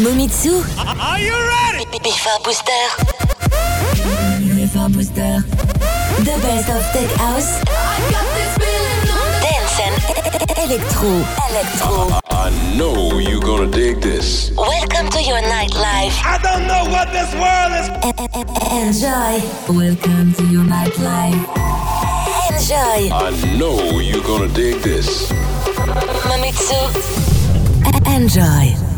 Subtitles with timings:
[0.00, 0.64] Momitsu.
[0.80, 1.84] Are you ready?
[2.02, 2.84] Before Booster.
[4.56, 5.44] Before Booster.
[6.24, 7.60] The best of tech house.
[9.44, 9.94] Dance and
[10.56, 11.12] electro.
[11.50, 12.18] Electro.
[12.30, 14.50] I know you're gonna dig this.
[14.56, 16.16] Welcome to your nightlife.
[16.24, 17.88] I don't know what this world is.
[18.72, 19.36] Enjoy.
[19.68, 21.44] Welcome to your nightlife.
[22.48, 23.12] Enjoy.
[23.12, 25.30] I know you're gonna dig this.
[26.24, 26.80] Mamitsu.
[28.06, 28.89] Enjoy.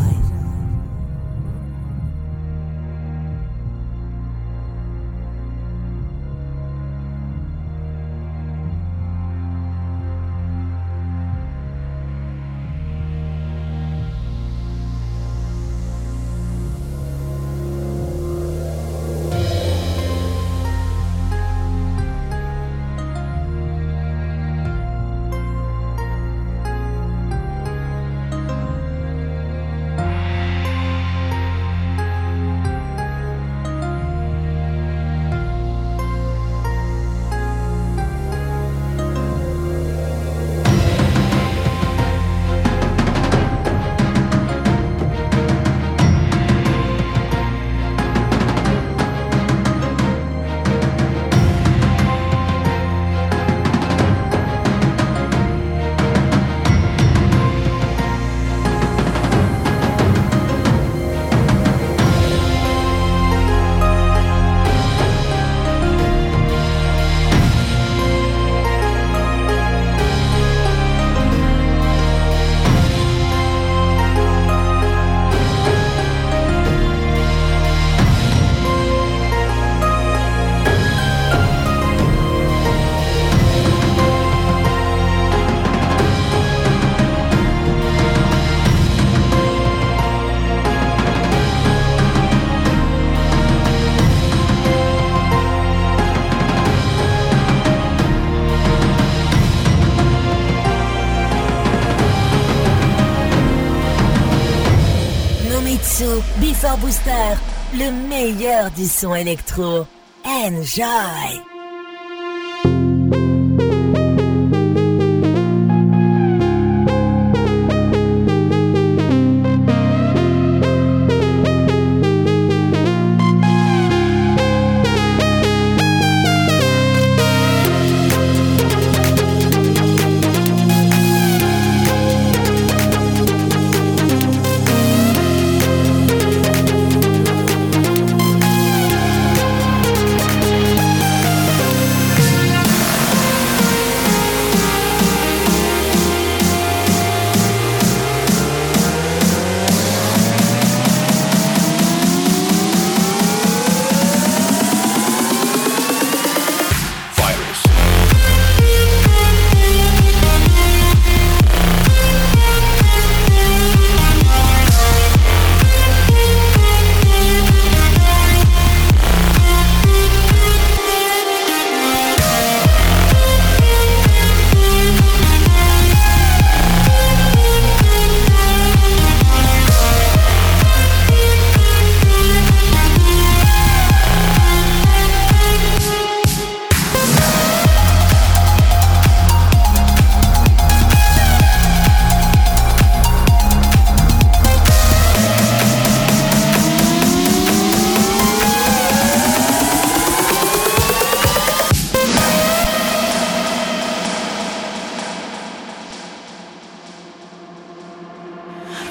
[107.83, 109.85] Le meilleur du son électro.
[110.25, 111.42] Enjoy!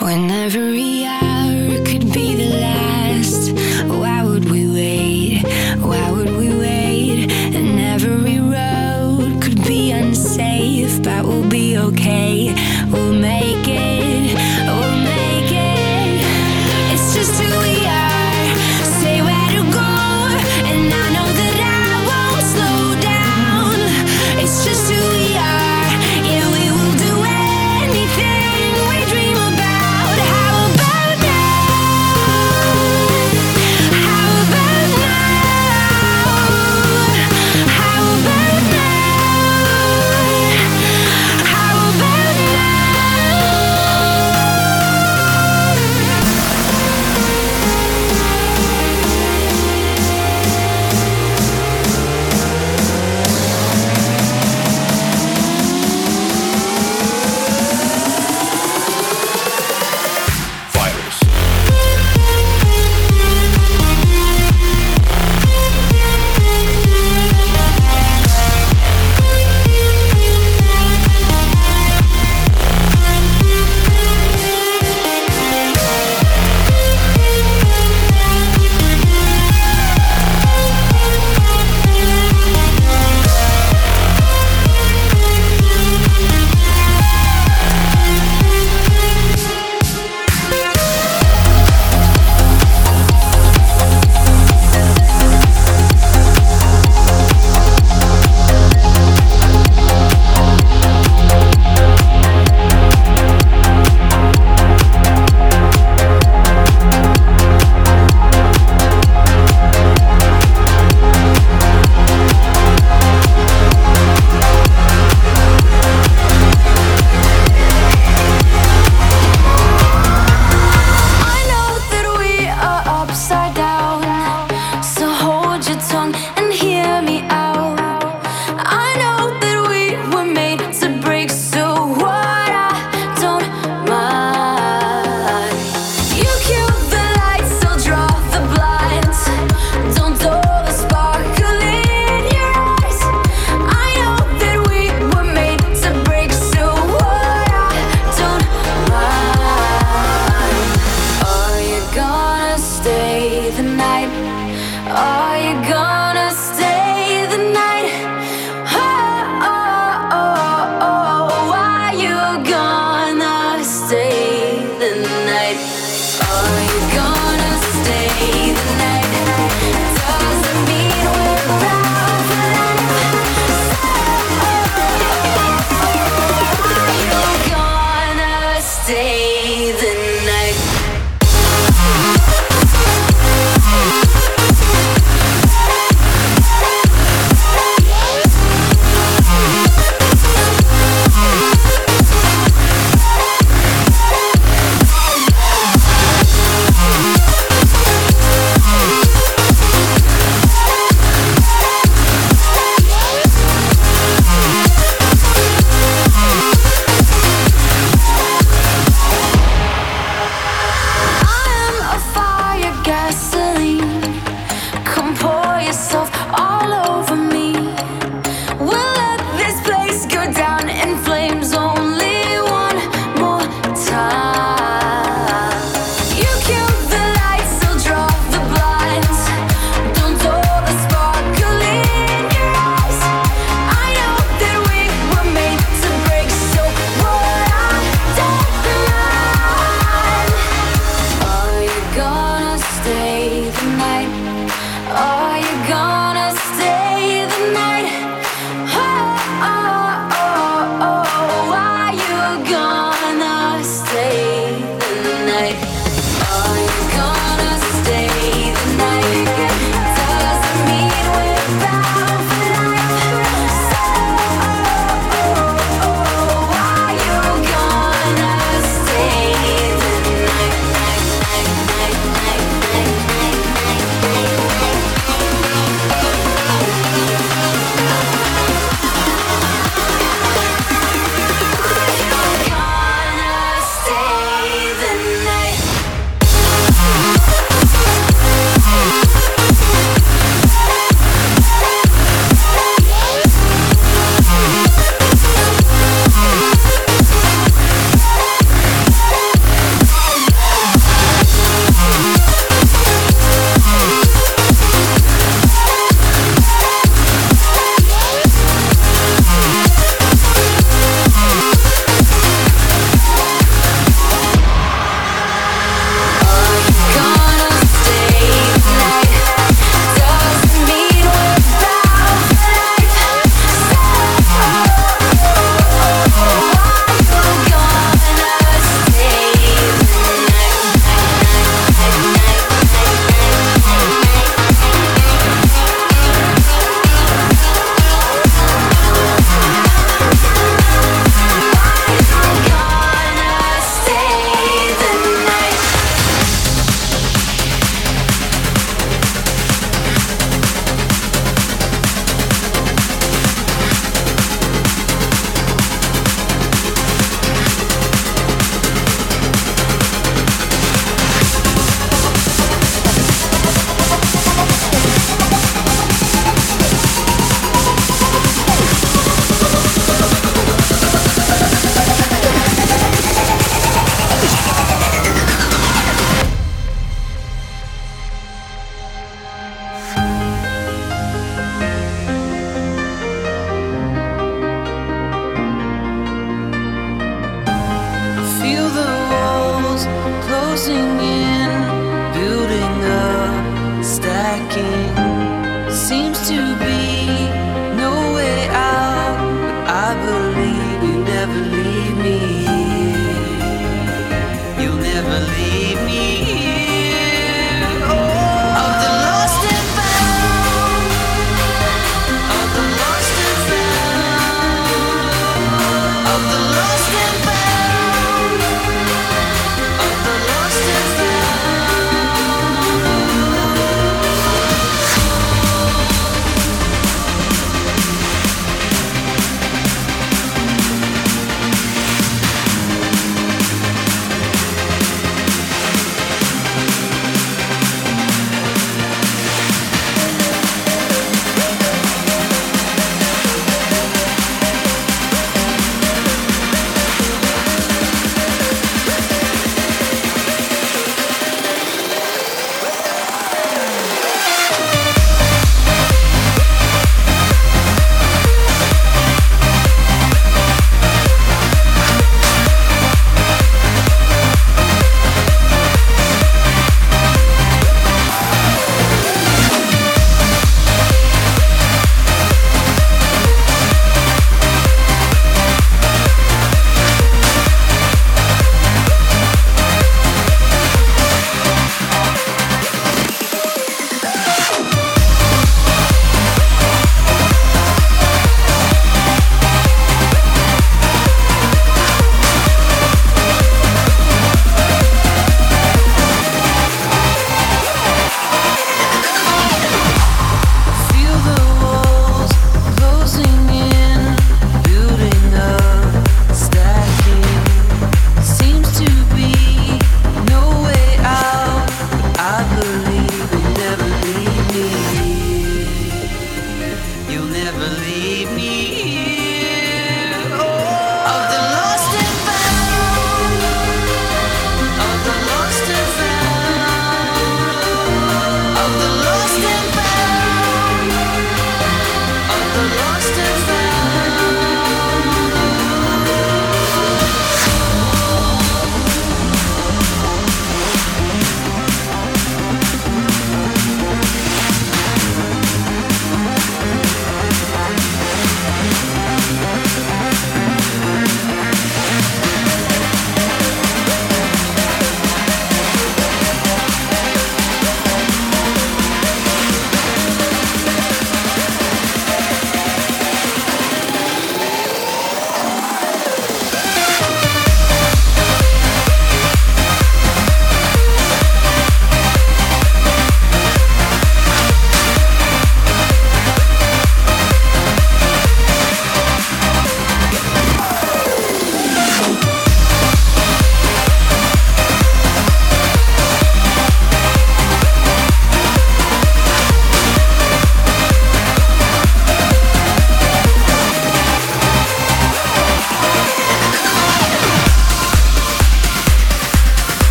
[0.00, 1.39] Whenever he asks.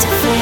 [0.00, 0.33] to feel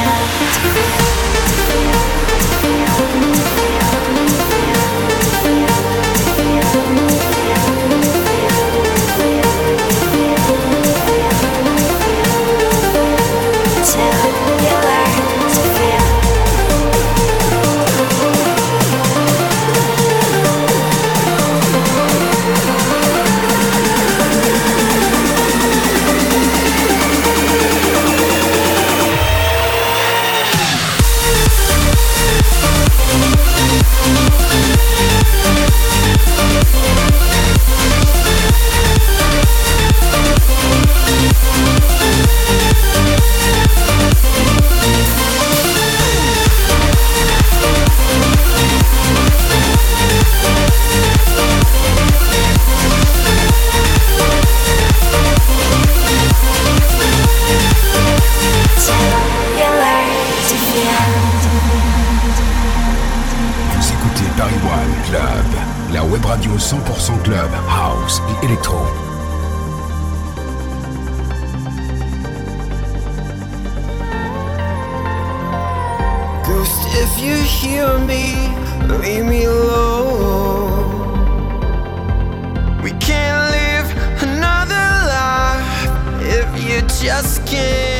[66.23, 68.79] Radio 100% Club, House et Electro.
[76.45, 78.35] Ghost, if you hear me,
[79.01, 81.11] leave me alone.
[82.81, 83.87] We can't live
[84.23, 85.89] another life
[86.21, 87.92] if you just can't.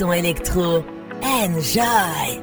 [0.00, 0.82] Son électro.
[1.22, 2.39] Enjoy!